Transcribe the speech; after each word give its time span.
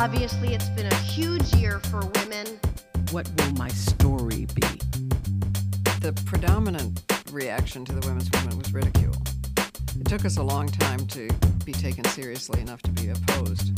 Obviously, 0.00 0.54
it's 0.54 0.68
been 0.70 0.86
a 0.86 0.94
huge 0.94 1.54
year 1.54 1.80
for 1.90 2.00
women. 2.18 2.46
What 3.10 3.26
will 3.36 3.52
my 3.52 3.68
story 3.68 4.46
be? 4.54 4.68
The 6.00 6.12
predominant 6.26 7.02
reaction 7.32 7.84
to 7.84 7.92
the 7.92 8.06
women's 8.06 8.30
movement 8.32 8.58
was 8.62 8.72
ridicule. 8.72 9.16
It 10.00 10.06
took 10.06 10.24
us 10.24 10.36
a 10.36 10.42
long 10.42 10.68
time 10.68 11.06
to 11.16 11.28
be 11.64 11.72
taken 11.72 12.04
seriously 12.04 12.60
enough 12.60 12.82
to 12.82 12.90
be 12.90 13.08
opposed. 13.08 13.72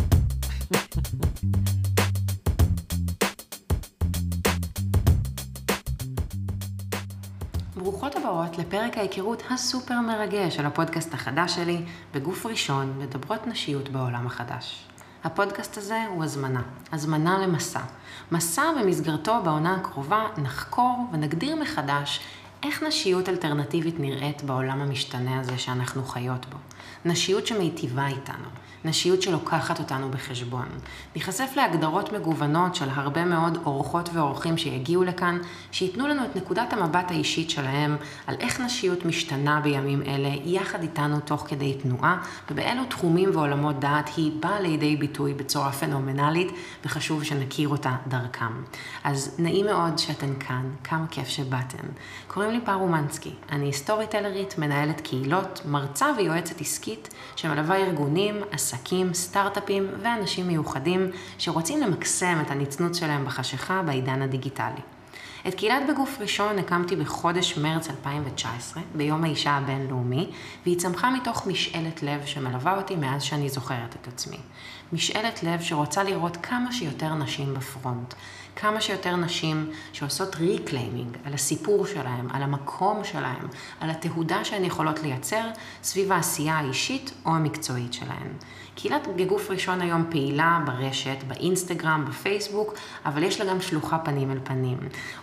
ברוכות 7.77 8.17
הבאות 8.17 8.59
לפרק 8.59 8.99
ההיכרות 8.99 9.43
הסופר 9.51 10.01
מרגש 10.01 10.57
של 10.57 10.67
הפודקאסט 10.67 11.15
החדש 11.15 11.55
שלי, 11.55 11.85
בגוף 12.15 12.47
ראשון, 12.47 12.99
מדברות 12.99 13.47
נשיות 13.47 13.89
בעולם 13.89 14.27
החדש. 14.27 14.89
הפודקאסט 15.24 15.78
הזה 15.78 16.06
הוא 16.10 16.24
הזמנה, 16.24 16.62
הזמנה 16.92 17.40
למסע. 17.40 17.80
מסע 18.32 18.64
במסגרתו 18.80 19.42
בעונה 19.44 19.76
הקרובה 19.76 20.28
נחקור 20.38 21.08
ונגדיר 21.12 21.56
מחדש 21.56 22.20
איך 22.64 22.84
נשיות 22.84 23.30
אלטרנטיבית 23.30 24.00
נראית 24.00 24.44
בעולם 24.44 24.82
המשתנה 24.82 25.40
הזה 25.40 25.58
שאנחנו 25.58 26.04
חיות 26.04 26.46
בו. 26.46 26.58
נשיות 27.06 27.48
שמיטיבה 27.48 28.08
איתנו, 28.08 28.48
נשיות 28.86 29.22
שלוקחת 29.22 29.80
אותנו 29.80 30.12
בחשבון. 30.12 30.66
ניחשף 31.16 31.52
להגדרות 31.56 32.14
מגוונות 32.14 32.76
של 32.76 32.90
הרבה 32.90 33.26
מאוד 33.26 33.58
אורחות 33.66 34.10
ואורחים 34.14 34.58
שיגיעו 34.58 35.04
לכאן, 35.04 35.38
שייתנו 35.72 36.08
לנו 36.08 36.26
את 36.26 36.36
נקודת 36.36 36.74
המבט 36.74 37.12
האישית 37.12 37.50
שלהם 37.50 37.98
על 38.28 38.36
איך 38.40 38.60
נשיות 38.60 39.06
משתנה 39.06 39.62
בימים 39.62 40.02
אלה, 40.02 40.30
יחד 40.44 40.82
איתנו 40.82 41.20
תוך 41.20 41.46
כדי 41.48 41.74
תנועה, 41.74 42.24
ובאילו 42.52 42.86
תחומים 42.86 43.30
ועולמות 43.34 43.80
דעת 43.80 44.10
היא 44.18 44.32
באה 44.40 44.60
לידי 44.60 44.96
ביטוי 44.96 45.34
בצורה 45.34 45.72
פנומנלית, 45.72 46.52
וחשוב 46.86 47.24
שנכיר 47.24 47.70
אותה 47.70 47.96
דרכם. 48.08 48.64
אז 49.04 49.36
נעים 49.40 49.66
מאוד 49.66 49.98
שאתן 49.98 50.34
כאן, 50.40 50.70
כמה 50.84 51.08
כיף 51.08 51.28
שבאתן. 51.28 51.88
קוראים 52.28 52.52
לי 52.54 52.62
פאר 52.62 52.76
אומנסקי, 52.76 53.34
אני 53.52 53.74
סטורי 53.74 54.08
טלרית, 54.08 54.58
מנהלת 54.58 55.02
קהילות, 55.02 55.62
מרצה 55.66 56.08
ויועצת 56.18 56.62
עסקית, 56.62 57.14
שמלווה 57.36 57.76
ארגונים, 57.76 58.42
עסקים, 58.52 59.14
סטארט-אפים 59.14 59.88
ואנשים 60.02 60.48
מיוחדים 60.48 61.12
שרוצים 61.38 61.82
למקסם 61.82 62.38
את 62.42 62.52
הנצנוץ 62.52 63.00
שלהם 63.00 63.26
בחשיכה 63.26 63.82
בעידן 63.82 64.22
הדיגיטלי. 64.22 64.82
את 65.48 65.54
קהילת 65.54 65.84
בגוף 65.90 66.18
ראשון 66.20 66.60
הקמתי 66.60 66.96
בחודש 66.96 67.58
מרץ 67.58 67.90
2019, 67.90 68.84
ביום 68.96 69.24
האישה 69.24 69.52
הבינלאומי, 69.52 70.30
והיא 70.64 70.80
צמחה 70.80 71.10
מתוך 71.12 71.48
משאלת 71.48 72.04
לב 72.04 72.26
שמלווה 72.26 72.78
אותי 72.78 72.96
מאז 72.96 73.24
שאני 73.24 73.50
זוכרת 73.50 73.96
את 74.02 74.08
עצמי. 74.08 74.38
משאלת 74.94 75.44
לב 75.44 75.62
שרוצה 75.62 76.04
לראות 76.04 76.38
כמה 76.38 76.72
שיותר 76.72 77.14
נשים 77.14 77.54
בפרונט. 77.54 78.14
כמה 78.56 78.82
שיותר 78.82 79.16
נשים 79.16 79.70
שעושות 79.94 80.36
reclaiming 80.36 81.18
על 81.26 81.34
הסיפור 81.34 81.86
שלהם, 81.86 82.28
על 82.34 82.44
המקום 82.44 83.04
שלהם, 83.04 83.48
על 83.80 83.90
התהודה 83.90 84.46
שהן 84.46 84.64
יכולות 84.64 85.04
לייצר 85.04 85.50
סביב 85.84 86.12
העשייה 86.12 86.54
האישית 86.54 87.14
או 87.26 87.32
המקצועית 87.32 87.94
שלהן. 87.94 88.28
קהילת 88.76 89.08
בגוף 89.16 89.52
ראשון 89.52 89.82
היום 89.82 90.06
פעילה 90.10 90.60
ברשת, 90.66 91.18
באינסטגרם, 91.28 92.06
בפייסבוק, 92.10 92.74
אבל 93.06 93.24
יש 93.24 93.42
לה 93.42 93.50
גם 93.52 93.62
שלוחה 93.62 94.00
פנים 94.00 94.32
אל 94.32 94.40
פנים. 94.44 94.78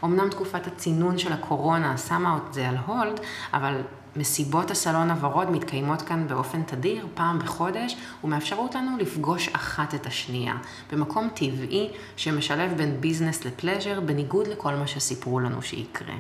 אמנם 0.05 0.29
תקופת 0.31 0.67
הצינון 0.67 1.19
של 1.19 1.33
הקורונה 1.33 1.99
שמה 1.99 2.39
את 2.49 2.55
זה 2.55 2.69
על 2.69 2.77
הולד, 2.87 3.21
אבל 3.53 3.81
מסיבות 4.17 4.71
הסלון 4.71 5.11
הוורוד 5.11 5.51
מתקיימות 5.51 6.03
כאן 6.03 6.29
באופן 6.29 6.63
תדיר, 6.63 7.07
פעם 7.15 7.39
בחודש, 7.39 7.97
ומאפשרות 8.25 8.75
לנו 8.75 8.99
לפגוש 8.99 9.49
אחת 9.49 9.95
את 9.95 10.07
השנייה, 10.07 10.55
במקום 10.93 11.29
טבעי 11.35 11.91
שמשלב 12.17 12.73
בין 12.77 13.01
ביזנס 13.01 13.45
לפלז'ר, 13.45 14.01
בניגוד 14.01 14.47
לכל 14.47 14.75
מה 14.75 14.87
שסיפרו 14.87 15.41
לנו 15.41 15.63
שיקרה. 15.63 16.15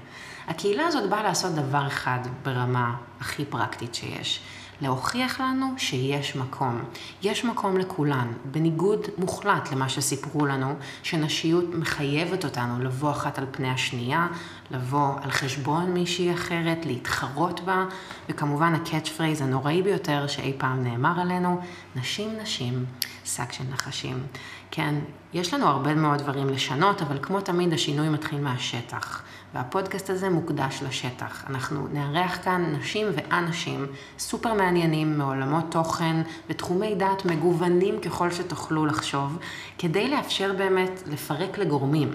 הקהילה 0.48 0.86
הזאת 0.86 1.10
באה 1.10 1.22
לעשות 1.22 1.54
דבר 1.54 1.86
אחד 1.86 2.18
ברמה 2.44 2.96
הכי 3.20 3.44
פרקטית 3.44 3.94
שיש. 3.94 4.40
להוכיח 4.80 5.40
לנו 5.40 5.66
שיש 5.76 6.36
מקום. 6.36 6.80
יש 7.22 7.44
מקום 7.44 7.76
לכולן, 7.78 8.32
בניגוד 8.44 9.00
מוחלט 9.18 9.72
למה 9.72 9.88
שסיפרו 9.88 10.46
לנו, 10.46 10.74
שנשיות 11.02 11.64
מחייבת 11.74 12.44
אותנו 12.44 12.84
לבוא 12.84 13.10
אחת 13.10 13.38
על 13.38 13.46
פני 13.50 13.68
השנייה, 13.68 14.26
לבוא 14.70 15.14
על 15.22 15.30
חשבון 15.30 15.90
מישהי 15.90 16.34
אחרת, 16.34 16.86
להתחרות 16.86 17.60
בה, 17.60 17.84
וכמובן 18.28 18.74
ה 18.74 19.08
catchphrase 19.08 19.40
הנוראי 19.40 19.82
ביותר 19.82 20.26
שאי 20.26 20.52
פעם 20.58 20.84
נאמר 20.84 21.20
עלינו, 21.20 21.60
נשים 21.96 22.30
נשים, 22.42 22.84
שק 23.24 23.52
של 23.52 23.64
נחשים. 23.70 24.22
כן, 24.70 24.94
יש 25.32 25.54
לנו 25.54 25.66
הרבה 25.66 25.94
מאוד 25.94 26.18
דברים 26.18 26.48
לשנות, 26.48 27.02
אבל 27.02 27.18
כמו 27.22 27.40
תמיד 27.40 27.72
השינוי 27.72 28.08
מתחיל 28.08 28.40
מהשטח. 28.40 29.22
והפודקאסט 29.54 30.10
הזה 30.10 30.30
מוקדש 30.30 30.82
לשטח. 30.82 31.44
אנחנו 31.50 31.86
נארח 31.92 32.38
כאן 32.44 32.74
נשים 32.78 33.06
ואנשים 33.14 33.86
סופר 34.18 34.54
מעניינים 34.54 35.18
מעולמות 35.18 35.64
תוכן 35.70 36.16
ותחומי 36.48 36.94
דעת 36.94 37.24
מגוונים 37.24 38.00
ככל 38.00 38.30
שתוכלו 38.30 38.86
לחשוב, 38.86 39.38
כדי 39.78 40.08
לאפשר 40.10 40.52
באמת 40.52 41.02
לפרק 41.06 41.58
לגורמים 41.58 42.10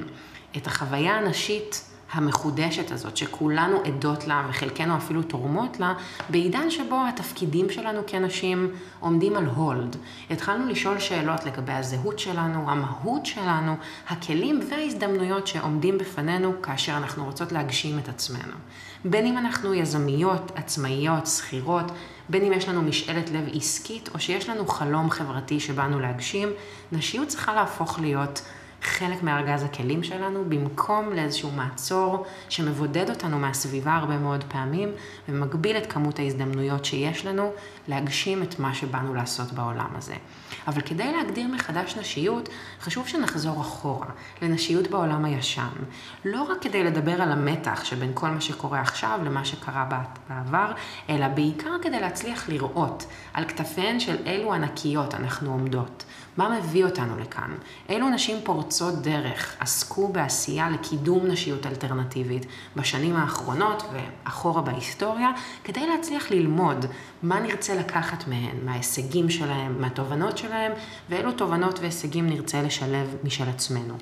את 0.58 0.68
החוויה 0.68 1.18
הנשית 1.18 1.95
המחודשת 2.16 2.92
הזאת, 2.92 3.18
שכולנו 3.18 3.78
עדות 3.86 4.28
לה 4.28 4.46
וחלקנו 4.50 4.98
אפילו 4.98 5.24
תורמות 5.24 5.80
לה, 5.80 5.94
בעידן 6.30 6.70
שבו 6.70 7.02
התפקידים 7.10 7.70
שלנו 7.70 8.02
כנשים 8.08 8.72
עומדים 9.00 9.36
על 9.36 9.46
הולד. 9.46 9.96
התחלנו 10.30 10.68
לשאול 10.68 11.00
שאלות 11.00 11.46
לגבי 11.46 11.74
הזהות 11.74 12.20
שלנו, 12.20 12.72
המהות 12.72 13.26
שלנו, 13.26 13.76
הכלים 14.08 14.60
וההזדמנויות 14.70 15.48
שעומדים 15.48 15.98
בפנינו 15.98 16.62
כאשר 16.62 16.98
אנחנו 16.98 17.26
רוצות 17.26 17.52
להגשים 17.52 18.00
את 18.00 18.10
עצמנו. 18.10 18.54
בין 19.06 19.26
אם 19.26 19.38
אנחנו 19.38 19.74
יזמיות, 19.74 20.52
עצמאיות, 20.56 21.28
שכירות, 21.28 21.92
בין 22.30 22.46
אם 22.46 22.54
יש 22.54 22.70
לנו 22.70 22.82
משאלת 22.82 23.30
לב 23.30 23.46
עסקית 23.54 24.10
או 24.14 24.20
שיש 24.20 24.50
לנו 24.50 24.68
חלום 24.68 25.10
חברתי 25.10 25.60
שבאנו 25.60 26.00
להגשים, 26.00 26.50
נשיות 26.92 27.28
צריכה 27.28 27.54
להפוך 27.54 28.00
להיות 28.00 28.42
חלק 28.86 29.24
מארגז 29.24 29.64
הכלים 29.64 30.04
שלנו, 30.04 30.44
במקום 30.50 31.14
לאיזשהו 31.14 31.52
מעצור 31.52 32.26
שמבודד 32.50 33.10
אותנו 33.10 33.40
מהסביבה 33.40 33.96
הרבה 33.96 34.18
מאוד 34.18 34.44
פעמים, 34.48 34.92
ומגביל 35.30 35.78
את 35.78 35.94
כמות 35.94 36.20
ההזדמנויות 36.20 36.86
שיש 36.86 37.26
לנו 37.26 37.52
להגשים 37.88 38.44
את 38.44 38.60
מה 38.60 38.74
שבאנו 38.74 39.14
לעשות 39.14 39.52
בעולם 39.54 39.90
הזה. 39.96 40.16
אבל 40.68 40.82
כדי 40.82 41.12
להגדיר 41.12 41.48
מחדש 41.48 41.98
נשיות, 41.98 42.50
חשוב 42.82 43.08
שנחזור 43.08 43.62
אחורה, 43.62 44.08
לנשיות 44.42 44.88
בעולם 44.88 45.26
הישן. 45.26 45.68
לא 46.26 46.42
רק 46.44 46.62
כדי 46.62 46.84
לדבר 46.84 47.22
על 47.22 47.32
המתח 47.32 47.84
שבין 47.84 48.12
כל 48.14 48.30
מה 48.30 48.42
שקורה 48.42 48.82
עכשיו 48.82 49.20
למה 49.26 49.46
שקרה 49.46 49.86
בעבר, 50.30 50.72
אלא 51.10 51.28
בעיקר 51.28 51.72
כדי 51.82 52.00
להצליח 52.00 52.50
לראות 52.50 53.06
על 53.34 53.46
כתפיהן 53.46 54.00
של 54.00 54.16
אילו 54.26 54.54
ענקיות 54.54 55.14
אנחנו 55.16 55.52
עומדות. 55.52 56.04
מה 56.38 56.60
מביא 56.60 56.86
אותנו 56.86 57.20
לכאן? 57.20 57.52
אילו 57.90 58.10
נשים 58.10 58.38
פורצות 58.44 59.02
דרך 59.02 59.56
עסקו 59.60 60.08
בעשייה 60.08 60.70
לקידום 60.70 61.28
נשיות 61.28 61.66
אלטרנטיבית 61.66 62.46
בשנים 62.76 63.16
האחרונות 63.16 63.84
ואחורה 63.94 64.62
בהיסטוריה, 64.62 65.30
כדי 65.64 65.88
להצליח 65.88 66.32
ללמוד 66.32 66.86
מה 67.24 67.40
נרצה 67.40 67.76
לקחת 67.76 68.28
מהן, 68.28 68.66
מההישגים 68.66 69.30
שלהם, 69.30 69.82
מהתובנות 69.82 70.38
שלהם, 70.38 70.72
ואילו 71.10 71.32
תובנות 71.32 71.80
והישגים 71.80 72.30
נרצה 72.30 72.62
לשלב 72.62 73.16
משל 73.24 73.50
עצמנו. 73.50 73.94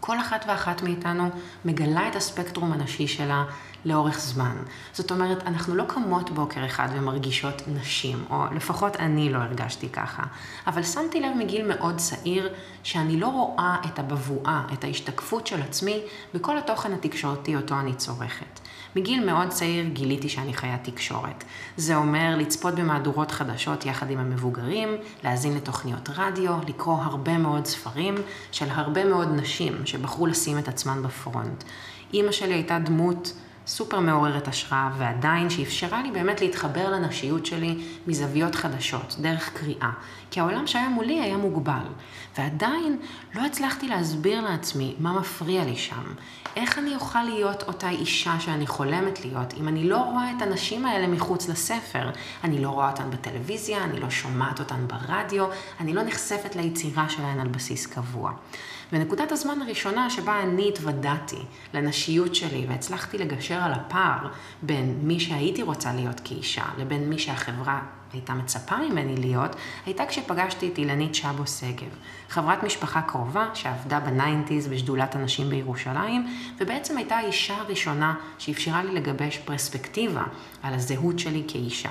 כל 0.00 0.20
אחת 0.20 0.44
ואחת 0.48 0.82
מאיתנו 0.82 1.30
מגלה 1.64 2.08
את 2.08 2.16
הספקטרום 2.16 2.72
הנשי 2.72 3.06
שלה 3.06 3.44
לאורך 3.84 4.20
זמן. 4.20 4.56
זאת 4.92 5.10
אומרת, 5.10 5.42
אנחנו 5.46 5.74
לא 5.74 5.84
קמות 5.84 6.30
בוקר 6.30 6.66
אחד 6.66 6.88
ומרגישות 6.92 7.62
נשים, 7.68 8.24
או 8.30 8.44
לפחות 8.54 8.96
אני 8.96 9.32
לא 9.32 9.38
הרגשתי 9.38 9.88
ככה. 9.88 10.22
אבל 10.66 10.82
שמתי 10.82 11.20
לב 11.20 11.36
מגיל 11.36 11.68
מאוד 11.68 11.96
צעיר 11.96 12.54
שאני 12.82 13.20
לא 13.20 13.26
רואה 13.26 13.76
את 13.86 13.98
הבבואה, 13.98 14.62
את 14.72 14.84
ההשתקפות 14.84 15.46
של 15.46 15.62
עצמי 15.62 16.00
בכל 16.34 16.58
התוכן 16.58 16.92
התקשורתי 16.92 17.56
אותו 17.56 17.80
אני 17.80 17.94
צורכת. 17.94 18.60
מגיל 18.96 19.24
מאוד 19.26 19.48
צעיר 19.48 19.88
גיליתי 19.92 20.28
שאני 20.28 20.54
חיית 20.54 20.84
תקשורת. 20.84 21.44
זה 21.76 21.96
אומר 21.96 22.34
לצפות 22.38 22.74
במהדורות 22.74 23.30
חדשות 23.30 23.86
יחד 23.86 24.10
עם 24.10 24.18
המבוגרים, 24.18 24.88
להאזין 25.24 25.56
לתוכניות 25.56 26.08
רדיו, 26.16 26.54
לקרוא 26.68 26.96
הרבה 27.02 27.38
מאוד 27.38 27.66
ספרים 27.66 28.14
של 28.52 28.66
הרבה 28.70 29.04
מאוד 29.04 29.28
נשים 29.28 29.86
שבחרו 29.86 30.26
לשים 30.26 30.58
את 30.58 30.68
עצמן 30.68 31.02
בפרונט. 31.02 31.64
אימא 32.12 32.32
שלי 32.32 32.54
הייתה 32.54 32.78
דמות 32.78 33.32
סופר 33.70 34.00
מעוררת 34.00 34.48
השראה, 34.48 34.90
ועדיין 34.98 35.50
שאפשרה 35.50 36.02
לי 36.02 36.10
באמת 36.10 36.40
להתחבר 36.40 36.90
לנשיות 36.90 37.46
שלי 37.46 37.78
מזוויות 38.06 38.54
חדשות, 38.54 39.16
דרך 39.20 39.50
קריאה. 39.52 39.90
כי 40.30 40.40
העולם 40.40 40.66
שהיה 40.66 40.88
מולי 40.88 41.20
היה 41.20 41.36
מוגבל, 41.36 41.86
ועדיין 42.38 42.98
לא 43.34 43.46
הצלחתי 43.46 43.88
להסביר 43.88 44.40
לעצמי 44.40 44.94
מה 44.98 45.12
מפריע 45.12 45.64
לי 45.64 45.76
שם. 45.76 46.02
איך 46.56 46.78
אני 46.78 46.94
אוכל 46.94 47.22
להיות 47.22 47.62
אותה 47.62 47.90
אישה 47.90 48.40
שאני 48.40 48.66
חולמת 48.66 49.24
להיות, 49.24 49.54
אם 49.60 49.68
אני 49.68 49.88
לא 49.88 49.98
רואה 49.98 50.32
את 50.36 50.42
הנשים 50.42 50.86
האלה 50.86 51.06
מחוץ 51.06 51.48
לספר? 51.48 52.10
אני 52.44 52.62
לא 52.62 52.68
רואה 52.68 52.90
אותן 52.90 53.10
בטלוויזיה, 53.10 53.84
אני 53.84 54.00
לא 54.00 54.10
שומעת 54.10 54.58
אותן 54.58 54.86
ברדיו, 54.86 55.46
אני 55.80 55.92
לא 55.92 56.02
נחשפת 56.02 56.56
ליצירה 56.56 57.08
שלהן 57.08 57.40
על 57.40 57.48
בסיס 57.48 57.86
קבוע. 57.86 58.32
ונקודת 58.92 59.32
הזמן 59.32 59.62
הראשונה 59.62 60.10
שבה 60.10 60.42
אני 60.42 60.68
התוודעתי 60.68 61.42
לנשיות 61.74 62.34
שלי 62.34 62.66
והצלחתי 62.68 63.18
לגשר 63.18 63.62
על 63.62 63.72
הפער 63.72 64.28
בין 64.62 64.98
מי 65.02 65.20
שהייתי 65.20 65.62
רוצה 65.62 65.92
להיות 65.92 66.20
כאישה 66.24 66.64
לבין 66.78 67.08
מי 67.08 67.18
שהחברה 67.18 67.80
הייתה 68.12 68.34
מצפה 68.34 68.76
ממני 68.76 69.16
להיות, 69.16 69.56
הייתה 69.86 70.06
כשפגשתי 70.06 70.68
את 70.68 70.78
אילנית 70.78 71.14
שבו 71.14 71.46
שגב, 71.46 71.96
חברת 72.28 72.62
משפחה 72.62 73.02
קרובה 73.02 73.48
שעבדה 73.54 74.00
בניינטיז 74.00 74.68
בשדולת 74.68 75.14
הנשים 75.14 75.50
בירושלים, 75.50 76.26
ובעצם 76.60 76.96
הייתה 76.96 77.16
האישה 77.16 77.56
הראשונה 77.56 78.14
שאפשרה 78.38 78.84
לי 78.84 78.94
לגבש 78.94 79.38
פרספקטיבה 79.38 80.22
על 80.62 80.74
הזהות 80.74 81.18
שלי 81.18 81.44
כאישה. 81.48 81.90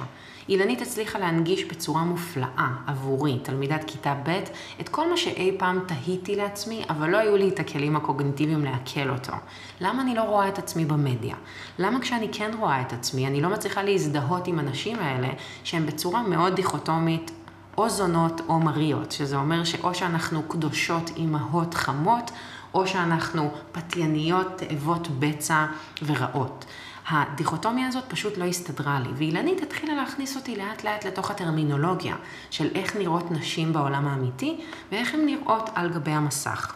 אילנית 0.49 0.81
הצליחה 0.81 1.19
להנגיש 1.19 1.65
בצורה 1.65 2.03
מופלאה 2.03 2.69
עבורי, 2.87 3.39
תלמידת 3.43 3.83
כיתה 3.87 4.13
ב', 4.23 4.39
את 4.81 4.89
כל 4.89 5.09
מה 5.09 5.17
שאי 5.17 5.55
פעם 5.59 5.79
תהיתי 5.85 6.35
לעצמי, 6.35 6.83
אבל 6.89 7.09
לא 7.09 7.17
היו 7.17 7.37
לי 7.37 7.49
את 7.49 7.59
הכלים 7.59 7.95
הקוגניטיביים 7.95 8.65
לעכל 8.65 9.09
אותו. 9.09 9.33
למה 9.81 10.01
אני 10.01 10.15
לא 10.15 10.21
רואה 10.21 10.47
את 10.47 10.57
עצמי 10.57 10.85
במדיה? 10.85 11.35
למה 11.79 12.01
כשאני 12.01 12.29
כן 12.31 12.51
רואה 12.59 12.81
את 12.81 12.93
עצמי, 12.93 13.27
אני 13.27 13.41
לא 13.41 13.49
מצליחה 13.49 13.83
להזדהות 13.83 14.47
עם 14.47 14.59
הנשים 14.59 14.99
האלה, 14.99 15.29
שהן 15.63 15.85
בצורה 15.85 16.21
מאוד 16.21 16.55
דיכוטומית 16.55 17.31
או 17.77 17.89
זונות 17.89 18.41
או 18.47 18.59
מריות, 18.59 19.11
שזה 19.11 19.35
אומר 19.35 19.63
שאו 19.63 19.93
שאנחנו 19.93 20.43
קדושות 20.43 21.11
אימהות 21.15 21.73
חמות, 21.73 22.31
או 22.73 22.87
שאנחנו 22.87 23.51
פתייניות, 23.71 24.47
תאבות 24.57 25.07
בצע 25.19 25.65
ורעות. 26.05 26.65
הדיכוטומיה 27.09 27.87
הזאת 27.87 28.03
פשוט 28.07 28.37
לא 28.37 28.43
הסתדרה 28.43 28.99
לי, 28.99 29.09
ואילנית 29.15 29.61
התחילה 29.63 29.95
להכניס 29.95 30.35
אותי 30.35 30.55
לאט 30.55 30.83
לאט 30.83 31.05
לתוך 31.05 31.31
הטרמינולוגיה 31.31 32.15
של 32.49 32.67
איך 32.75 32.95
נראות 32.95 33.31
נשים 33.31 33.73
בעולם 33.73 34.07
האמיתי, 34.07 34.61
ואיך 34.91 35.13
הן 35.13 35.25
נראות 35.25 35.69
על 35.75 35.89
גבי 35.89 36.11
המסך. 36.11 36.75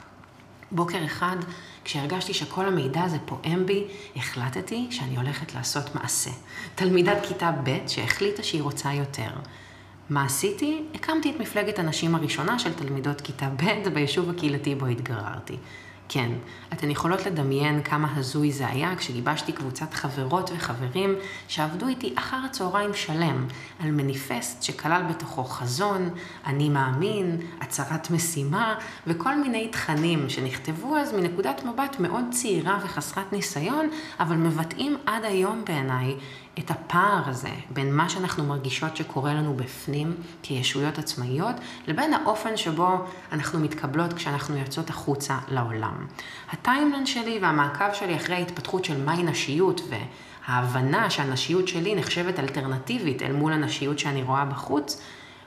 בוקר 0.71 1.05
אחד, 1.05 1.35
כשהרגשתי 1.83 2.33
שכל 2.33 2.65
המידע 2.65 3.03
הזה 3.03 3.17
פועם 3.25 3.65
בי, 3.65 3.83
החלטתי 4.15 4.87
שאני 4.91 5.17
הולכת 5.17 5.55
לעשות 5.55 5.95
מעשה. 5.95 6.31
תלמידת 6.75 7.17
כיתה 7.27 7.51
ב' 7.63 7.77
שהחליטה 7.87 8.43
שהיא 8.43 8.61
רוצה 8.61 8.93
יותר. 8.93 9.29
מה 10.09 10.25
עשיתי? 10.25 10.83
הקמתי 10.95 11.31
את 11.31 11.39
מפלגת 11.39 11.79
הנשים 11.79 12.15
הראשונה 12.15 12.59
של 12.59 12.73
תלמידות 12.73 13.21
כיתה 13.21 13.49
ב' 13.49 13.89
ביישוב 13.93 14.29
הקהילתי 14.29 14.75
בו 14.75 14.85
התגררתי. 14.85 15.57
כן, 16.13 16.31
אתן 16.73 16.89
יכולות 16.89 17.25
לדמיין 17.25 17.83
כמה 17.83 18.07
הזוי 18.15 18.51
זה 18.51 18.67
היה 18.67 18.95
כשגיבשתי 18.95 19.51
קבוצת 19.51 19.93
חברות 19.93 20.51
וחברים 20.55 21.15
שעבדו 21.47 21.87
איתי 21.87 22.13
אחר 22.17 22.37
הצהריים 22.45 22.93
שלם 22.93 23.47
על 23.79 23.91
מניפסט 23.91 24.63
שכלל 24.63 25.01
בתוכו 25.09 25.43
חזון, 25.43 26.09
אני 26.45 26.69
מאמין, 26.69 27.37
הצהרת 27.61 28.11
משימה 28.11 28.75
וכל 29.07 29.35
מיני 29.35 29.67
תכנים 29.67 30.29
שנכתבו 30.29 30.97
אז 30.97 31.13
מנקודת 31.13 31.63
מבט 31.65 31.99
מאוד 31.99 32.25
צעירה 32.31 32.79
וחסרת 32.83 33.33
ניסיון, 33.33 33.89
אבל 34.19 34.35
מבטאים 34.35 34.97
עד 35.05 35.25
היום 35.25 35.61
בעיניי 35.65 36.15
את 36.59 36.71
הפער 36.71 37.21
הזה 37.25 37.49
בין 37.69 37.95
מה 37.95 38.09
שאנחנו 38.09 38.43
מרגישות 38.43 38.97
שקורה 38.97 39.33
לנו 39.33 39.53
בפנים 39.53 40.15
כישויות 40.41 40.97
עצמאיות, 40.97 41.55
לבין 41.87 42.13
האופן 42.13 42.57
שבו 42.57 43.05
אנחנו 43.31 43.59
מתקבלות 43.59 44.13
כשאנחנו 44.13 44.57
יוצאות 44.57 44.89
החוצה 44.89 45.37
לעולם. 45.47 46.07
ה 46.51 46.57
timeline 46.57 47.07
שלי 47.07 47.39
והמעקב 47.41 47.93
שלי 47.93 48.15
אחרי 48.15 48.35
ההתפתחות 48.35 48.85
של 48.85 49.03
מהי 49.03 49.23
נשיות 49.23 49.81
וההבנה 49.89 51.09
שהנשיות 51.09 51.67
שלי 51.67 51.95
נחשבת 51.95 52.39
אלטרנטיבית 52.39 53.21
אל 53.21 53.31
מול 53.31 53.53
הנשיות 53.53 53.99
שאני 53.99 54.23
רואה 54.23 54.45
בחוץ, 54.45 55.01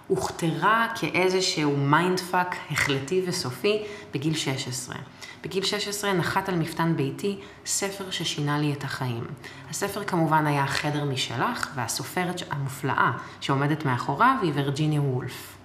הוכתרה 0.08 0.86
כאיזשהו 0.94 1.76
mindfuck 1.76 2.56
החלטי 2.70 3.22
וסופי 3.26 3.82
בגיל 4.14 4.34
16. 4.34 4.96
בגיל 5.42 5.64
16 5.64 6.12
נחת 6.12 6.48
על 6.48 6.54
מפתן 6.54 6.96
ביתי 6.96 7.38
ספר 7.66 8.10
ששינה 8.10 8.58
לי 8.58 8.72
את 8.72 8.84
החיים. 8.84 9.24
הספר 9.70 10.04
כמובן 10.04 10.46
היה 10.46 10.66
חדר 10.66 11.04
משלך, 11.04 11.70
והסופרת 11.74 12.42
המופלאה 12.50 13.12
שעומדת 13.40 13.84
מאחוריו 13.84 14.36
היא 14.42 14.52
וירג'יניה 14.54 15.00
וולף. 15.00 15.56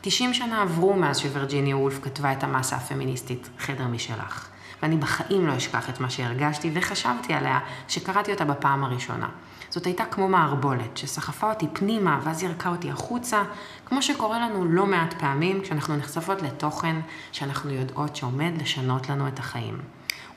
90 0.00 0.34
שנה 0.34 0.62
עברו 0.62 0.96
מאז 0.96 1.18
שווירג'יניה 1.18 1.76
וולף 1.76 1.98
כתבה 2.02 2.32
את 2.32 2.44
המסה 2.44 2.76
הפמיניסטית 2.76 3.48
חדר 3.58 3.86
משלך. 3.86 4.48
ואני 4.82 4.96
בחיים 4.96 5.46
לא 5.46 5.56
אשכח 5.56 5.90
את 5.90 6.00
מה 6.00 6.10
שהרגשתי 6.10 6.70
וחשבתי 6.74 7.34
עליה 7.34 7.58
שקראתי 7.88 8.32
אותה 8.32 8.44
בפעם 8.44 8.84
הראשונה. 8.84 9.28
זאת 9.70 9.86
הייתה 9.86 10.04
כמו 10.04 10.28
מערבולת, 10.28 10.96
שסחפה 10.96 11.50
אותי 11.50 11.66
פנימה 11.72 12.20
ואז 12.24 12.42
ירקה 12.42 12.68
אותי 12.68 12.90
החוצה, 12.90 13.42
כמו 13.86 14.02
שקורה 14.02 14.40
לנו 14.40 14.64
לא 14.64 14.86
מעט 14.86 15.14
פעמים 15.14 15.60
כשאנחנו 15.60 15.96
נחשפות 15.96 16.42
לתוכן 16.42 16.96
שאנחנו 17.32 17.70
יודעות 17.70 18.16
שעומד 18.16 18.52
לשנות 18.60 19.08
לנו 19.08 19.28
את 19.28 19.38
החיים. 19.38 19.78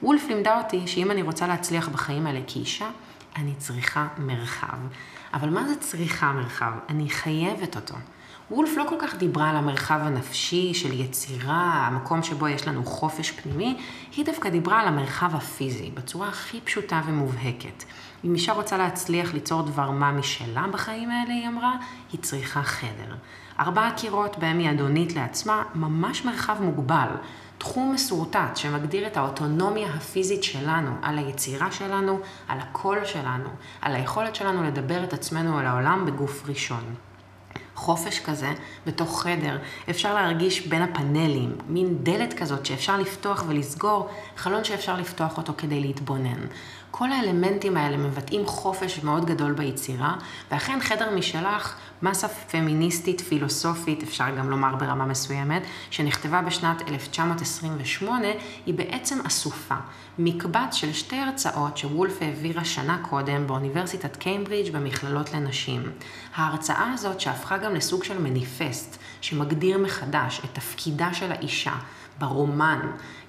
וולף 0.04 0.28
לימדה 0.28 0.58
אותי 0.58 0.88
שאם 0.88 1.12
אני 1.12 1.22
רוצה 1.22 1.48
להצליח 1.48 1.90
בחיים 1.90 2.28
האלה 2.28 2.40
כאישה, 2.48 2.90
אני 3.36 3.54
צריכה 3.58 4.08
מרחב. 4.18 4.78
אבל 5.34 5.50
מה 5.50 5.68
זה 5.68 5.76
צריכה 5.76 6.32
מרחב? 6.32 6.72
אני 6.90 7.10
חייבת 7.10 7.76
אותו. 7.76 7.96
וולף 8.52 8.78
לא 8.78 8.86
כל 8.90 8.96
כך 9.00 9.16
דיברה 9.16 9.50
על 9.50 9.56
המרחב 9.56 10.00
הנפשי 10.02 10.74
של 10.74 11.02
יצירה, 11.02 11.88
המקום 11.88 12.24
שבו 12.24 12.48
יש 12.48 12.68
לנו 12.68 12.86
חופש 12.86 13.32
פנימי, 13.32 13.78
היא 14.16 14.26
דווקא 14.26 14.50
דיברה 14.50 14.82
על 14.82 14.88
המרחב 14.88 15.36
הפיזי, 15.36 15.92
בצורה 15.94 16.28
הכי 16.28 16.62
פשוטה 16.62 17.02
ומובהקת. 17.06 17.84
אם 18.26 18.34
אישה 18.34 18.54
רוצה 18.54 18.78
להצליח 18.78 19.34
ליצור 19.34 19.62
דבר 19.62 19.92
מה 19.92 20.12
משלה 20.12 20.66
בחיים 20.72 21.12
האלה, 21.12 21.34
היא 21.34 21.48
אמרה, 21.48 21.74
היא 22.12 22.20
צריכה 22.22 22.64
חדר. 22.64 23.16
ארבעה 23.60 23.92
קירות 23.92 24.38
בהם 24.38 24.60
היא 24.60 24.72
אדונית 24.72 25.16
לעצמה, 25.16 25.64
ממש 25.76 26.26
מרחב 26.26 26.56
מוגבל. 26.62 27.08
תחום 27.58 27.94
מסורטט 27.94 28.56
שמגדיר 28.58 29.08
את 29.08 29.18
האוטונומיה 29.18 29.88
הפיזית 29.88 30.44
שלנו, 30.44 30.92
על 31.02 31.18
היצירה 31.18 31.72
שלנו, 31.72 32.20
על 32.48 32.60
הקול 32.60 33.06
שלנו, 33.06 33.50
על 33.82 33.96
היכולת 33.96 34.36
שלנו 34.36 34.64
לדבר 34.64 35.04
את 35.04 35.14
עצמנו 35.14 35.60
על 35.60 35.66
העולם 35.66 36.06
בגוף 36.06 36.44
ראשון. 36.50 36.96
חופש 37.76 38.20
כזה, 38.20 38.54
בתוך 38.88 39.22
חדר, 39.22 39.58
אפשר 39.90 40.14
להרגיש 40.14 40.68
בין 40.68 40.82
הפאנלים, 40.82 41.56
מין 41.68 41.98
דלת 42.04 42.34
כזאת 42.34 42.66
שאפשר 42.66 42.98
לפתוח 42.98 43.44
ולסגור, 43.48 44.10
חלון 44.38 44.64
שאפשר 44.64 44.98
לפתוח 44.98 45.38
אותו 45.38 45.54
כדי 45.58 45.80
להתבונן. 45.80 46.46
כל 46.92 47.12
האלמנטים 47.12 47.78
האלה 47.78 47.98
מבטאים 47.98 48.46
חופש 48.46 49.04
מאוד 49.04 49.26
גדול 49.26 49.54
ביצירה, 49.54 50.16
ואכן 50.52 50.80
חדר 50.82 51.16
משלך, 51.16 51.76
מסה 52.02 52.28
פמיניסטית 52.28 53.22
פילוסופית, 53.22 54.04
אפשר 54.04 54.36
גם 54.38 54.50
לומר 54.50 54.76
ברמה 54.76 55.06
מסוימת, 55.06 55.62
שנכתבה 55.90 56.42
בשנת 56.42 56.82
1928, 56.88 58.28
היא 58.66 58.74
בעצם 58.74 59.20
אסופה, 59.28 59.76
מקבץ 60.20 60.74
של 60.74 60.94
שתי 60.94 61.16
הרצאות 61.16 61.78
שוולף 61.78 62.22
העבירה 62.22 62.66
שנה 62.66 62.98
קודם 63.10 63.48
באוניברסיטת 63.48 64.16
קיימברידג' 64.16 64.72
במכללות 64.72 65.34
לנשים. 65.34 65.92
ההרצאה 66.36 66.92
הזאת 66.94 67.20
שהפכה 67.20 67.58
גם 67.58 67.76
לסוג 67.76 68.04
של 68.04 68.22
מניפסט, 68.22 68.98
שמגדיר 69.22 69.78
מחדש 69.78 70.42
את 70.46 70.50
תפקידה 70.54 71.14
של 71.14 71.32
האישה 71.32 71.74
ברומן, 72.20 72.80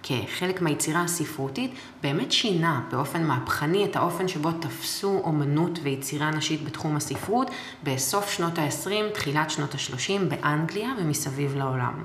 כחלק 0.03 0.61
מהיצירה 0.63 1.03
הספרותית, 1.03 1.71
באמת 2.03 2.33
שינה 2.33 2.81
באופן 2.91 3.25
מהפכני 3.25 3.85
את 3.85 3.97
האופן 3.97 4.29
שבו 4.29 4.53
תפסו 4.53 5.21
אומנות 5.25 5.79
ויצירה 5.83 6.31
נשית 6.31 6.65
בתחום 6.65 6.97
הספרות 6.97 7.51
בסוף 7.83 8.31
שנות 8.31 8.59
ה-20, 8.59 9.15
תחילת 9.15 9.51
שנות 9.51 9.75
ה-30 9.75 10.25
באנגליה 10.29 10.89
ומסביב 10.99 11.57
לעולם. 11.57 12.03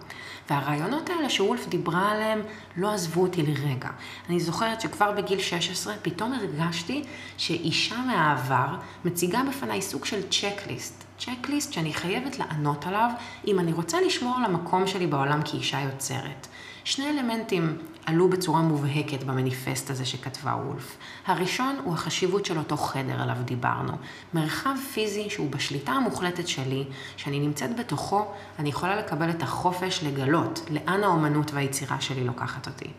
והרעיונות 0.49 1.09
האלה 1.09 1.29
שוולף 1.29 1.67
דיברה 1.67 2.11
עליהם 2.11 2.41
לא 2.77 2.93
עזבו 2.93 3.21
אותי 3.21 3.41
לרגע. 3.43 3.89
אני 4.29 4.39
זוכרת 4.39 4.81
שכבר 4.81 5.11
בגיל 5.11 5.39
16 5.39 5.93
פתאום 6.01 6.33
הרגשתי 6.33 7.03
שאישה 7.37 7.97
מהעבר 7.97 8.75
מציגה 9.05 9.41
בפניי 9.49 9.81
סוג 9.81 10.05
של 10.05 10.21
צ'קליסט. 10.29 11.03
צ'קליסט 11.19 11.73
שאני 11.73 11.93
חייבת 11.93 12.39
לענות 12.39 12.87
עליו 12.87 13.09
אם 13.47 13.59
אני 13.59 13.73
רוצה 13.73 14.01
לשמור 14.01 14.35
על 14.37 14.45
המקום 14.45 14.87
שלי 14.87 15.07
בעולם 15.07 15.41
כאישה 15.45 15.79
יוצרת. 15.79 16.47
שני 16.85 17.09
אלמנטים 17.09 17.77
עלו 18.05 18.29
בצורה 18.29 18.61
מובהקת 18.61 19.23
במניפסט 19.23 19.89
הזה 19.89 20.05
שכתבה 20.05 20.51
וולף. 20.51 20.97
הראשון 21.25 21.75
הוא 21.83 21.93
החשיבות 21.93 22.45
של 22.45 22.57
אותו 22.57 22.77
חדר 22.77 23.21
עליו 23.21 23.35
דיברנו. 23.45 23.93
מרחב 24.33 24.75
פיזי 24.93 25.29
שהוא 25.29 25.51
בשליטה 25.51 25.91
המוחלטת 25.91 26.47
שלי, 26.47 26.83
שאני 27.17 27.39
נמצאת 27.39 27.79
בתוכו, 27.79 28.25
אני 28.59 28.69
יכולה 28.69 28.95
לקבל 28.95 29.29
את 29.29 29.43
החופש 29.43 30.03
לגלות 30.03 30.65
לאן 30.69 31.03
האומנות 31.03 31.51
והיצירה 31.53 32.01
שלי 32.01 32.23
לוקחת 32.23 32.67
אותי. 32.67 32.89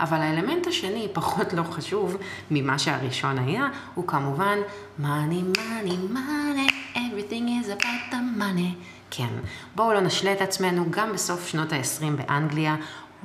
אבל 0.00 0.16
האלמנט 0.16 0.66
השני, 0.66 1.08
פחות 1.12 1.52
לא 1.52 1.62
חשוב 1.62 2.16
ממה 2.50 2.78
שהראשון 2.78 3.38
היה, 3.38 3.68
הוא 3.94 4.06
כמובן 4.06 4.58
money, 5.00 5.56
money, 5.56 6.14
money, 6.14 6.72
everything 6.94 7.64
is 7.64 7.80
about 7.80 8.12
the 8.12 8.40
money. 8.40 8.96
כן, 9.10 9.28
בואו 9.74 9.92
לא 9.92 10.00
נשלה 10.00 10.32
את 10.32 10.40
עצמנו, 10.40 10.90
גם 10.90 11.12
בסוף 11.12 11.48
שנות 11.48 11.72
ה-20 11.72 12.04
באנגליה, 12.16 12.76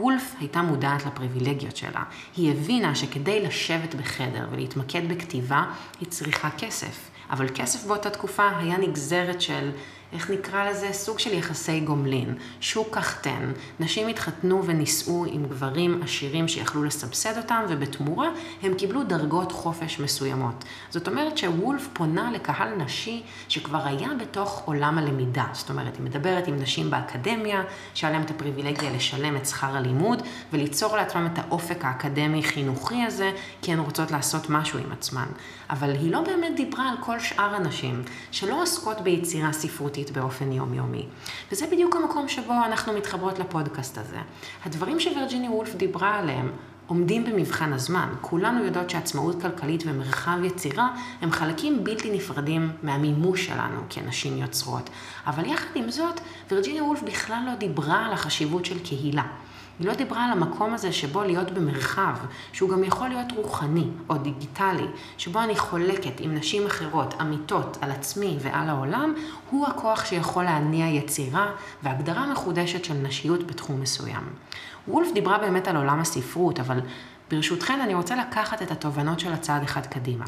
וולף 0.01 0.35
הייתה 0.39 0.61
מודעת 0.61 1.05
לפריבילגיות 1.05 1.77
שלה. 1.77 2.03
היא 2.37 2.51
הבינה 2.51 2.95
שכדי 2.95 3.41
לשבת 3.45 3.95
בחדר 3.95 4.47
ולהתמקד 4.51 5.09
בכתיבה, 5.09 5.63
היא 5.99 6.07
צריכה 6.09 6.49
כסף. 6.57 7.09
אבל 7.29 7.47
כסף 7.55 7.85
באותה 7.85 8.09
תקופה 8.09 8.49
היה 8.57 8.77
נגזרת 8.77 9.41
של 9.41 9.69
איך 10.13 10.29
נקרא 10.29 10.69
לזה? 10.69 10.93
סוג 10.93 11.19
של 11.19 11.33
יחסי 11.33 11.79
גומלין. 11.79 12.35
שוק 12.61 12.87
קחטן. 12.91 13.51
נשים 13.79 14.07
התחתנו 14.07 14.65
ונישאו 14.65 15.25
עם 15.25 15.45
גברים 15.45 16.03
עשירים 16.03 16.47
שיכלו 16.47 16.83
לסבסד 16.83 17.37
אותם, 17.37 17.63
ובתמורה 17.69 18.29
הם 18.61 18.73
קיבלו 18.73 19.03
דרגות 19.03 19.51
חופש 19.51 19.99
מסוימות. 19.99 20.63
זאת 20.89 21.07
אומרת 21.07 21.37
שוולף 21.37 21.87
פונה 21.93 22.31
לקהל 22.31 22.75
נשי 22.75 23.23
שכבר 23.47 23.85
היה 23.85 24.09
בתוך 24.21 24.61
עולם 24.65 24.97
הלמידה. 24.97 25.45
זאת 25.53 25.69
אומרת, 25.69 25.95
היא 25.95 26.05
מדברת 26.05 26.47
עם 26.47 26.55
נשים 26.55 26.89
באקדמיה, 26.89 27.63
שהיה 27.93 28.13
להם 28.13 28.21
את 28.21 28.29
הפריבילגיה 28.29 28.91
לשלם 28.91 29.35
את 29.35 29.45
שכר 29.45 29.75
הלימוד, 29.75 30.23
וליצור 30.53 30.95
לעצמם 30.95 31.27
את 31.33 31.39
האופק 31.39 31.85
האקדמי-חינוכי 31.85 33.03
הזה, 33.03 33.31
כי 33.61 33.73
הן 33.73 33.79
רוצות 33.79 34.11
לעשות 34.11 34.49
משהו 34.49 34.79
עם 34.79 34.91
עצמן. 34.91 35.27
אבל 35.69 35.89
היא 35.89 36.11
לא 36.11 36.21
באמת 36.21 36.55
דיברה 36.55 36.89
על 36.89 36.95
כל 36.99 37.19
שאר 37.19 37.55
הנשים, 37.55 38.03
שלא 38.31 38.61
עוסקות 38.61 39.01
ביצירה 39.01 39.53
ספרותית. 39.53 40.00
חברתית 40.01 40.17
באופן 40.17 40.51
יומיומי. 40.51 41.05
וזה 41.51 41.67
בדיוק 41.67 41.95
המקום 41.95 42.27
שבו 42.27 42.53
אנחנו 42.53 42.93
מתחברות 42.93 43.39
לפודקאסט 43.39 43.97
הזה. 43.97 44.17
הדברים 44.65 44.99
שווירג'יני 44.99 45.47
וולף 45.47 45.75
דיברה 45.75 46.15
עליהם 46.19 46.51
עומדים 46.87 47.25
במבחן 47.25 47.73
הזמן. 47.73 48.09
כולנו 48.21 48.65
יודעות 48.65 48.89
שעצמאות 48.89 49.41
כלכלית 49.41 49.83
ומרחב 49.85 50.37
יצירה 50.43 50.89
הם 51.21 51.31
חלקים 51.31 51.83
בלתי 51.83 52.11
נפרדים 52.11 52.71
מהמימוש 52.83 53.45
שלנו 53.45 53.81
כנשים 53.89 54.37
יוצרות. 54.37 54.89
אבל 55.27 55.45
יחד 55.45 55.75
עם 55.75 55.91
זאת, 55.91 56.19
וירג'יני 56.51 56.81
וולף 56.81 57.03
בכלל 57.03 57.43
לא 57.45 57.55
דיברה 57.55 58.05
על 58.05 58.13
החשיבות 58.13 58.65
של 58.65 58.79
קהילה. 58.79 59.23
היא 59.81 59.87
לא 59.87 59.93
דיברה 59.93 60.25
על 60.25 60.31
המקום 60.31 60.73
הזה 60.73 60.91
שבו 60.91 61.23
להיות 61.23 61.51
במרחב, 61.51 62.15
שהוא 62.53 62.69
גם 62.69 62.83
יכול 62.83 63.09
להיות 63.09 63.31
רוחני 63.35 63.87
או 64.09 64.17
דיגיטלי, 64.17 64.87
שבו 65.17 65.39
אני 65.39 65.55
חולקת 65.55 66.19
עם 66.19 66.35
נשים 66.35 66.65
אחרות, 66.65 67.13
אמיתות, 67.21 67.77
על 67.81 67.91
עצמי 67.91 68.37
ועל 68.39 68.69
העולם, 68.69 69.13
הוא 69.49 69.67
הכוח 69.67 70.05
שיכול 70.05 70.43
להניע 70.43 70.87
יצירה 70.87 71.51
והגדרה 71.83 72.31
מחודשת 72.31 72.85
של 72.85 72.93
נשיות 72.93 73.47
בתחום 73.47 73.81
מסוים. 73.81 74.23
וולף 74.87 75.13
דיברה 75.13 75.37
באמת 75.37 75.67
על 75.67 75.75
עולם 75.75 75.99
הספרות, 75.99 76.59
אבל 76.59 76.79
ברשותכן 77.31 77.81
אני 77.81 77.93
רוצה 77.93 78.15
לקחת 78.15 78.61
את 78.61 78.71
התובנות 78.71 79.19
של 79.19 79.33
הצעד 79.33 79.63
אחד 79.63 79.85
קדימה. 79.85 80.25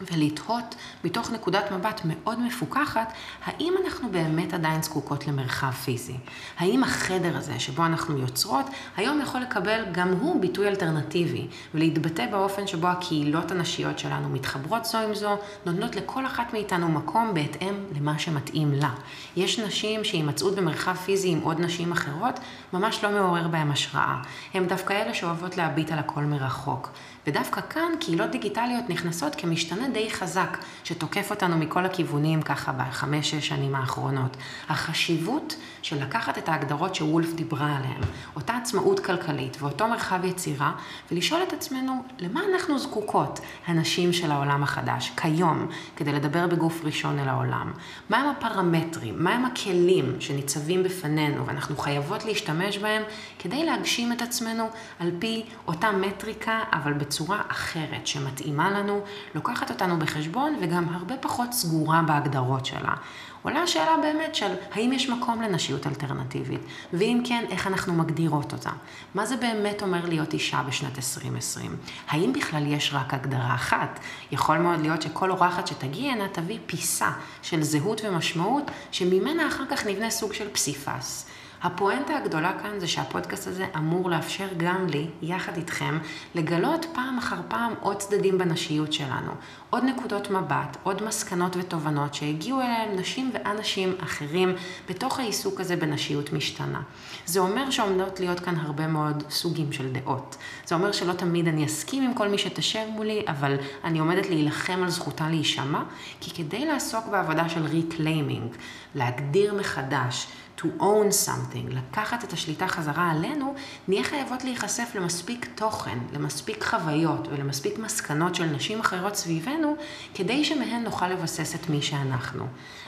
ולתהות 0.00 0.74
מתוך 1.04 1.32
נקודת 1.32 1.72
מבט 1.72 2.00
מאוד 2.04 2.40
מפוקחת, 2.40 3.12
האם 3.44 3.74
אנחנו 3.84 4.10
באמת 4.10 4.54
עדיין 4.54 4.82
זקוקות 4.82 5.26
למרחב 5.26 5.70
פיזי? 5.70 6.16
האם 6.58 6.84
החדר 6.84 7.36
הזה 7.36 7.60
שבו 7.60 7.86
אנחנו 7.86 8.18
יוצרות, 8.18 8.66
היום 8.96 9.20
יכול 9.20 9.40
לקבל 9.40 9.84
גם 9.92 10.12
הוא 10.12 10.40
ביטוי 10.40 10.68
אלטרנטיבי, 10.68 11.46
ולהתבטא 11.74 12.26
באופן 12.30 12.66
שבו 12.66 12.88
הקהילות 12.88 13.50
הנשיות 13.50 13.98
שלנו 13.98 14.28
מתחברות 14.28 14.84
זו 14.84 14.98
עם 14.98 15.14
זו, 15.14 15.36
נותנות 15.66 15.96
לכל 15.96 16.26
אחת 16.26 16.52
מאיתנו 16.52 16.88
מקום 16.88 17.34
בהתאם 17.34 17.74
למה 17.96 18.18
שמתאים 18.18 18.72
לה. 18.72 18.90
יש 19.36 19.58
נשים 19.58 20.04
שהימצאות 20.04 20.54
במרחב 20.54 20.94
פיזי 20.94 21.28
עם 21.28 21.40
עוד 21.40 21.60
נשים 21.60 21.92
אחרות, 21.92 22.40
ממש 22.72 23.04
לא 23.04 23.10
מעורר 23.10 23.48
בהם 23.48 23.70
השראה. 23.70 24.22
הן 24.54 24.66
דווקא 24.66 24.92
אלה 24.92 25.14
שאוהבות 25.14 25.56
להביט 25.56 25.92
על 25.92 25.98
הכל 25.98 26.20
מרחוק. 26.20 26.90
ודווקא 27.26 27.60
כאן 27.70 27.92
קהילות 28.00 28.30
דיגיטליות 28.30 28.84
נכנסות 28.88 29.34
כמשתנה 29.34 29.87
די 29.92 30.10
חזק, 30.10 30.58
שתוקף 30.84 31.30
אותנו 31.30 31.58
מכל 31.58 31.84
הכיוונים 31.84 32.42
ככה 32.42 32.72
בחמש-שש 32.72 33.48
שנים 33.48 33.74
האחרונות. 33.74 34.36
החשיבות 34.68 35.56
של 35.82 36.02
לקחת 36.02 36.38
את 36.38 36.48
ההגדרות 36.48 36.94
שוולף 36.94 37.32
דיברה 37.32 37.76
עליהן, 37.76 38.00
אותה 38.36 38.56
עצמאות 38.56 39.00
כלכלית 39.00 39.56
ואותו 39.60 39.88
מרחב 39.88 40.24
יצירה, 40.24 40.72
ולשאול 41.12 41.42
את 41.42 41.52
עצמנו 41.52 42.02
למה 42.18 42.40
אנחנו 42.52 42.78
זקוקות, 42.78 43.40
הנשים 43.66 44.12
של 44.12 44.30
העולם 44.30 44.62
החדש, 44.62 45.12
כיום, 45.16 45.68
כדי 45.96 46.12
לדבר 46.12 46.46
בגוף 46.46 46.80
ראשון 46.84 47.18
אל 47.18 47.28
העולם. 47.28 47.72
מהם 48.10 48.28
הפרמטרים, 48.28 49.24
מהם 49.24 49.44
הכלים 49.44 50.16
שניצבים 50.20 50.82
בפנינו 50.82 51.46
ואנחנו 51.46 51.76
חייבות 51.76 52.24
להשתמש 52.24 52.78
בהם 52.78 53.02
כדי 53.38 53.64
להגשים 53.64 54.12
את 54.12 54.22
עצמנו 54.22 54.68
על 54.98 55.10
פי 55.18 55.44
אותה 55.66 55.92
מטריקה, 55.92 56.60
אבל 56.72 56.92
בצורה 56.92 57.42
אחרת, 57.48 58.06
שמתאימה 58.06 58.70
לנו, 58.70 59.00
לוקחת 59.34 59.70
אותנו 59.82 59.98
בחשבון 59.98 60.56
וגם 60.60 60.88
הרבה 60.94 61.16
פחות 61.16 61.52
סגורה 61.52 62.02
בהגדרות 62.02 62.66
שלה. 62.66 62.94
עולה 63.42 63.62
השאלה 63.62 63.96
באמת 64.02 64.34
של 64.34 64.54
האם 64.72 64.92
יש 64.92 65.08
מקום 65.08 65.42
לנשיות 65.42 65.86
אלטרנטיבית, 65.86 66.60
ואם 66.92 67.22
כן, 67.24 67.44
איך 67.50 67.66
אנחנו 67.66 67.92
מגדירות 67.92 68.52
אותה. 68.52 68.70
מה 69.14 69.26
זה 69.26 69.36
באמת 69.36 69.82
אומר 69.82 70.06
להיות 70.06 70.32
אישה 70.32 70.62
בשנת 70.66 70.96
2020? 70.96 71.76
האם 72.08 72.32
בכלל 72.32 72.66
יש 72.66 72.90
רק 72.94 73.14
הגדרה 73.14 73.54
אחת? 73.54 74.00
יכול 74.32 74.58
מאוד 74.58 74.80
להיות 74.80 75.02
שכל 75.02 75.30
אורחת 75.30 75.66
שתגיע 75.66 76.14
תביא 76.32 76.58
פיסה 76.66 77.10
של 77.42 77.62
זהות 77.62 78.00
ומשמעות, 78.04 78.70
שממנה 78.90 79.48
אחר 79.48 79.64
כך 79.70 79.86
נבנה 79.86 80.10
סוג 80.10 80.32
של 80.32 80.48
פסיפס. 80.52 81.26
הפואנטה 81.62 82.16
הגדולה 82.16 82.52
כאן 82.62 82.80
זה 82.80 82.88
שהפודקאסט 82.88 83.46
הזה 83.46 83.66
אמור 83.76 84.10
לאפשר 84.10 84.46
גם 84.56 84.86
לי, 84.86 85.06
יחד 85.22 85.56
איתכם, 85.56 85.98
לגלות 86.34 86.86
פעם 86.92 87.18
אחר 87.18 87.36
פעם 87.48 87.72
עוד 87.80 87.96
צדדים 87.96 88.38
בנשיות 88.38 88.92
שלנו, 88.92 89.32
עוד 89.70 89.84
נקודות 89.84 90.30
מבט, 90.30 90.76
עוד 90.82 91.02
מסקנות 91.02 91.56
ותובנות 91.56 92.14
שהגיעו 92.14 92.60
אליהם 92.60 92.96
נשים 92.96 93.30
ואנשים 93.34 93.94
אחרים 94.00 94.54
בתוך 94.88 95.18
העיסוק 95.18 95.60
הזה 95.60 95.76
בנשיות 95.76 96.32
משתנה. 96.32 96.82
זה 97.26 97.40
אומר 97.40 97.70
שעומדות 97.70 98.20
להיות 98.20 98.40
כאן 98.40 98.56
הרבה 98.56 98.86
מאוד 98.86 99.24
סוגים 99.30 99.72
של 99.72 99.92
דעות. 99.92 100.36
זה 100.66 100.74
אומר 100.74 100.92
שלא 100.92 101.12
תמיד 101.12 101.48
אני 101.48 101.66
אסכים 101.66 102.02
עם 102.02 102.14
כל 102.14 102.28
מי 102.28 102.38
שתשב 102.38 102.86
מולי, 102.90 103.22
אבל 103.28 103.56
אני 103.84 103.98
עומדת 103.98 104.26
להילחם 104.26 104.80
על 104.82 104.90
זכותה 104.90 105.28
להישמע, 105.28 105.82
כי 106.20 106.30
כדי 106.30 106.66
לעסוק 106.66 107.06
בעבודה 107.06 107.48
של 107.48 107.66
reclaiming, 107.66 108.56
להגדיר 108.94 109.54
מחדש, 109.54 110.26
to 110.58 110.64
own 110.80 111.26
something, 111.26 111.74
לקחת 111.74 112.24
את 112.24 112.32
השליטה 112.32 112.68
חזרה 112.68 113.10
עלינו, 113.10 113.54
נהיה 113.88 114.04
חייבות 114.04 114.44
להיחשף 114.44 114.90
למספיק 114.94 115.46
תוכן, 115.54 115.98
למספיק 116.12 116.64
חוויות 116.64 117.28
ולמספיק 117.30 117.78
מסקנות 117.78 118.34
של 118.34 118.44
נשים 118.44 118.80
אחרות 118.80 119.14
סביבנו, 119.14 119.76
כדי 120.14 120.44
שמהן 120.44 120.82
נוכל 120.84 121.08
לבסס 121.08 121.54
את 121.54 121.68
מי 121.68 121.82
שאנחנו. 121.82 122.46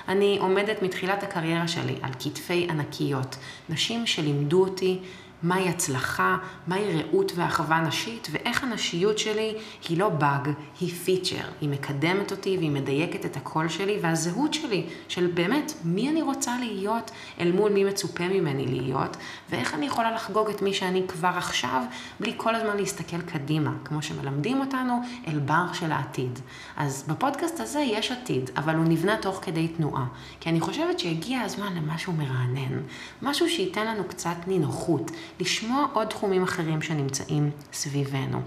אני 0.09 0.39
עומדת 0.41 0.83
מתחילת 0.83 1.23
הקריירה 1.23 1.69
שלי 1.69 1.97
על 2.03 2.11
כתפי 2.19 2.67
ענקיות, 2.71 3.37
נשים 3.69 4.07
שלימדו 4.07 4.61
אותי 4.65 4.99
מהי 5.43 5.69
הצלחה, 5.69 6.37
מהי 6.67 7.03
רעות 7.03 7.33
ואחווה 7.35 7.81
נשית, 7.81 8.29
ואיך 8.31 8.65
הנשיות 8.65 9.19
שלי 9.19 9.55
היא 9.89 9.99
לא 9.99 10.09
באג, 10.09 10.49
היא 10.81 10.95
פיצ'ר. 10.95 11.45
היא 11.61 11.69
מקדמת 11.69 12.31
אותי 12.31 12.57
והיא 12.57 12.71
מדייקת 12.71 13.25
את 13.27 13.37
הקול 13.37 13.69
שלי 13.69 13.99
והזהות 14.03 14.55
שלי, 14.55 14.87
של 15.09 15.27
באמת 15.27 15.73
מי 15.85 16.11
אני 16.11 16.23
רוצה 16.23 16.57
להיות 16.61 17.11
אל 17.41 17.53
מול 17.53 17.73
מי 17.73 17.85
מצופה 17.85 18.29
ממני 18.29 18.67
להיות, 18.67 19.17
ואיך 19.51 19.75
אני 19.75 19.87
יכולה 19.87 20.11
לחגוג 20.11 20.49
את 20.49 20.63
מי 20.63 20.75
שאני 20.75 21.03
כבר 21.09 21.33
עכשיו, 21.37 21.83
בלי 22.21 22.35
כל 22.37 22.55
הזמן 22.55 22.77
להסתכל 22.77 23.21
קדימה, 23.21 23.73
כמו 23.85 24.03
שמלמדים 24.03 24.61
אותנו 24.61 25.01
אל 25.29 25.39
בר 25.39 25.73
של 25.73 25.93
העתיד. 25.93 26.39
אז 26.77 27.05
בפודקאסט 27.09 27.61
הזה 27.61 27.81
יש 27.81 28.13
עתיד, 28.13 28.51
אבל 28.57 28.75
הוא 28.75 28.85
נבנה 28.85 29.17
תוך 29.17 29.41
כדי 29.43 29.69
תנועה. 29.69 30.07
כי 30.41 30.49
אני 30.49 30.61
חושבת 30.61 30.99
שהגיע 30.99 31.41
הזמן 31.41 31.75
למשהו 31.75 32.13
מרענן, 32.13 32.81
משהו 33.23 33.49
שייתן 33.49 33.87
לנו 33.87 34.05
קצת 34.05 34.37
נינוחות. 34.47 35.11
לשמוע 35.41 35.87
עוד 35.93 36.07
תחומים 36.07 36.43
אחרים 36.43 36.83
שנמצאים 36.83 37.51
סביבנו. 37.73 38.43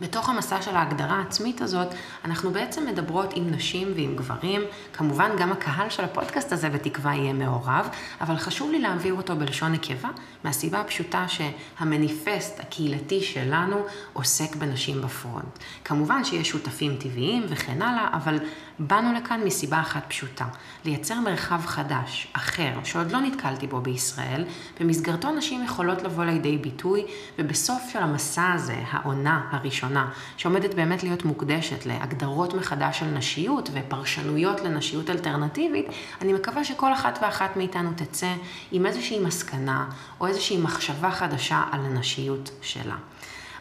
בתוך 0.00 0.28
המסע 0.28 0.62
של 0.62 0.76
ההגדרה 0.76 1.16
העצמית 1.16 1.60
הזאת, 1.60 1.88
אנחנו 2.24 2.50
בעצם 2.50 2.86
מדברות 2.86 3.32
עם 3.36 3.50
נשים 3.50 3.92
ועם 3.96 4.16
גברים. 4.16 4.60
כמובן, 4.92 5.30
גם 5.38 5.52
הקהל 5.52 5.90
של 5.90 6.04
הפודקאסט 6.04 6.52
הזה 6.52 6.68
בתקווה 6.68 7.14
יהיה 7.14 7.32
מעורב, 7.32 7.88
אבל 8.20 8.36
חשוב 8.36 8.70
לי 8.70 8.78
להעביר 8.78 9.14
אותו 9.14 9.36
בלשון 9.36 9.72
נקבה, 9.72 10.08
מהסיבה 10.44 10.80
הפשוטה 10.80 11.26
שהמניפסט 11.28 12.60
הקהילתי 12.60 13.20
שלנו 13.22 13.76
עוסק 14.12 14.56
בנשים 14.56 15.02
בפרונט. 15.02 15.58
כמובן 15.84 16.24
שיש 16.24 16.48
שותפים 16.48 16.96
טבעיים 16.96 17.46
וכן 17.48 17.82
הלאה, 17.82 18.08
אבל 18.12 18.38
באנו 18.78 19.12
לכאן 19.12 19.40
מסיבה 19.44 19.80
אחת 19.80 20.02
פשוטה, 20.08 20.44
לייצר 20.84 21.20
מרחב 21.20 21.66
חדש, 21.66 22.28
אחר, 22.32 22.72
שעוד 22.84 23.12
לא 23.12 23.20
נתקלתי 23.20 23.66
בו 23.66 23.80
בישראל, 23.80 24.44
במסגרתו 24.80 25.30
נשים 25.30 25.64
יכולות 25.64 26.02
לבוא 26.02 26.24
לידי 26.24 26.58
ביטוי, 26.58 27.04
ובסוף 27.38 27.82
של 27.92 27.98
המסע 27.98 28.52
הזה, 28.52 28.76
העונה 28.90 29.48
הראשונה, 29.50 30.10
שעומדת 30.36 30.74
באמת 30.74 31.02
להיות 31.02 31.24
מוקדשת 31.24 31.86
להגדרות 31.86 32.54
מחדש 32.54 32.98
של 32.98 33.06
נשיות 33.06 33.70
ופרשנויות 33.72 34.60
לנשיות 34.60 35.10
אלטרנטיבית, 35.10 35.86
אני 36.20 36.32
מקווה 36.32 36.64
שכל 36.64 36.92
אחת 36.92 37.18
ואחת 37.22 37.56
מאיתנו 37.56 37.90
תצא 37.96 38.34
עם 38.72 38.86
איזושהי 38.86 39.18
מסקנה 39.18 39.86
או 40.20 40.26
איזושהי 40.26 40.58
מחשבה 40.58 41.10
חדשה 41.10 41.62
על 41.72 41.80
הנשיות 41.84 42.50
שלה. 42.62 42.96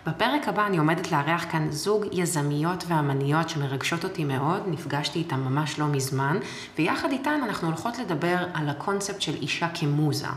בפרק 0.08 0.48
הבא 0.48 0.66
אני 0.66 0.78
עומדת 0.78 1.12
לארח 1.12 1.46
כאן 1.52 1.72
זוג 1.72 2.06
יזמיות 2.12 2.84
ואמניות 2.88 3.50
שמרגשות 3.50 4.04
אותי 4.04 4.24
מאוד, 4.24 4.64
נפגשתי 4.68 5.20
איתן 5.20 5.40
ממש 5.40 5.80
לא 5.80 5.88
מזמן, 5.88 6.38
ויחד 6.78 7.12
איתן 7.12 7.40
אנחנו 7.44 7.68
הולכות 7.68 7.98
לדבר 7.98 8.38
על 8.54 8.70
הקונספט 8.70 9.22
של 9.22 9.36
אישה 9.36 9.68
כמוזה. 9.74 10.28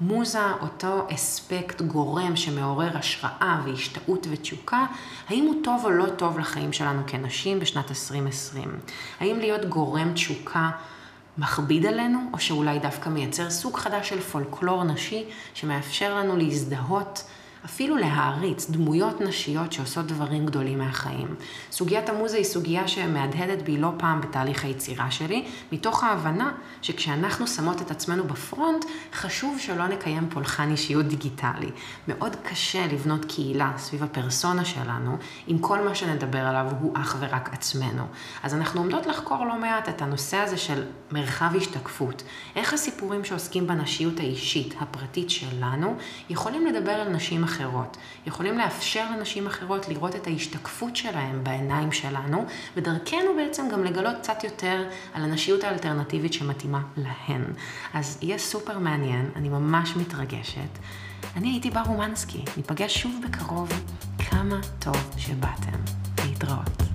מוזה, 0.00 0.52
אותו 0.62 1.06
אספקט 1.14 1.82
גורם 1.82 2.36
שמעורר 2.36 2.98
השראה 2.98 3.60
והשתאות 3.64 4.26
ותשוקה, 4.30 4.86
האם 5.28 5.44
הוא 5.44 5.64
טוב 5.64 5.84
או 5.84 5.90
לא 5.90 6.06
טוב 6.06 6.38
לחיים 6.38 6.72
שלנו 6.72 7.02
כנשים 7.06 7.60
בשנת 7.60 7.90
2020? 7.90 8.78
האם 9.20 9.38
להיות 9.38 9.64
גורם 9.64 10.12
תשוקה 10.12 10.70
מכביד 11.38 11.86
עלינו, 11.86 12.18
או 12.32 12.38
שאולי 12.38 12.78
דווקא 12.78 13.08
מייצר 13.08 13.50
סוג 13.50 13.76
חדש 13.76 14.08
של 14.08 14.20
פולקלור 14.20 14.84
נשי 14.84 15.24
שמאפשר 15.54 16.18
לנו 16.18 16.36
להזדהות 16.36 17.24
אפילו 17.66 17.96
להעריץ 17.96 18.70
דמויות 18.70 19.20
נשיות 19.20 19.72
שעושות 19.72 20.06
דברים 20.06 20.46
גדולים 20.46 20.78
מהחיים. 20.78 21.34
סוגיית 21.70 22.08
המוזה 22.08 22.36
היא 22.36 22.44
סוגיה 22.44 22.88
שמהדהדת 22.88 23.62
בי 23.62 23.78
לא 23.78 23.88
פעם 23.96 24.20
בתהליך 24.20 24.64
היצירה 24.64 25.10
שלי, 25.10 25.44
מתוך 25.72 26.04
ההבנה 26.04 26.52
שכשאנחנו 26.82 27.46
שמות 27.46 27.82
את 27.82 27.90
עצמנו 27.90 28.24
בפרונט, 28.24 28.84
חשוב 29.12 29.58
שלא 29.58 29.86
נקיים 29.86 30.30
פולחן 30.30 30.70
אישיות 30.70 31.06
דיגיטלי. 31.06 31.70
מאוד 32.08 32.36
קשה 32.42 32.86
לבנות 32.86 33.24
קהילה 33.24 33.72
סביב 33.76 34.02
הפרסונה 34.02 34.64
שלנו, 34.64 35.16
אם 35.48 35.58
כל 35.58 35.80
מה 35.80 35.94
שנדבר 35.94 36.46
עליו 36.46 36.66
הוא 36.80 36.92
אך 36.96 37.16
ורק 37.20 37.50
עצמנו. 37.52 38.06
אז 38.42 38.54
אנחנו 38.54 38.80
עומדות 38.80 39.06
לחקור 39.06 39.44
לא 39.46 39.58
מעט 39.58 39.88
את 39.88 40.02
הנושא 40.02 40.36
הזה 40.36 40.56
של 40.56 40.84
מרחב 41.12 41.56
השתקפות. 41.56 42.22
איך 42.56 42.72
הסיפורים 42.72 43.24
שעוסקים 43.24 43.66
בנשיות 43.66 44.20
האישית, 44.20 44.74
הפרטית 44.80 45.30
שלנו, 45.30 45.96
יכולים 46.30 46.66
לדבר 46.66 46.92
על 46.92 47.08
נשים 47.08 47.44
אחרות. 47.44 47.55
אחרות, 47.56 47.96
יכולים 48.26 48.58
לאפשר 48.58 49.06
לנשים 49.16 49.46
אחרות 49.46 49.88
לראות 49.88 50.16
את 50.16 50.26
ההשתקפות 50.26 50.96
שלהם 50.96 51.44
בעיניים 51.44 51.92
שלנו, 51.92 52.46
ודרכנו 52.76 53.36
בעצם 53.36 53.68
גם 53.72 53.84
לגלות 53.84 54.16
קצת 54.22 54.44
יותר 54.44 54.88
על 55.14 55.22
הנשיות 55.22 55.64
האלטרנטיבית 55.64 56.32
שמתאימה 56.32 56.80
להן. 56.96 57.44
אז 57.94 58.18
יהיה 58.22 58.38
סופר 58.38 58.78
מעניין, 58.78 59.30
אני 59.36 59.48
ממש 59.48 59.96
מתרגשת. 59.96 60.78
אני 61.36 61.48
הייתי 61.48 61.70
בר 61.70 61.82
אומנסקי, 61.86 62.44
ניפגש 62.56 62.98
שוב 62.98 63.20
בקרוב. 63.24 63.68
כמה 64.30 64.60
טוב 64.78 65.10
שבאתם. 65.16 65.78
להתראות. 66.24 66.85